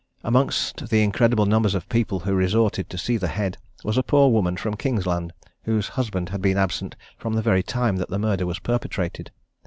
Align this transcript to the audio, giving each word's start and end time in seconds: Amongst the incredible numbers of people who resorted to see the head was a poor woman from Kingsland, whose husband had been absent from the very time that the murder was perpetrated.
Amongst 0.23 0.89
the 0.89 1.03
incredible 1.03 1.45
numbers 1.45 1.75
of 1.75 1.87
people 1.87 2.21
who 2.21 2.33
resorted 2.33 2.89
to 2.89 2.97
see 2.97 3.17
the 3.17 3.27
head 3.27 3.59
was 3.83 3.99
a 3.99 4.01
poor 4.01 4.31
woman 4.31 4.57
from 4.57 4.75
Kingsland, 4.75 5.31
whose 5.65 5.89
husband 5.89 6.29
had 6.29 6.41
been 6.41 6.57
absent 6.57 6.95
from 7.19 7.33
the 7.33 7.41
very 7.43 7.61
time 7.61 7.97
that 7.97 8.09
the 8.09 8.17
murder 8.17 8.47
was 8.47 8.57
perpetrated. 8.57 9.29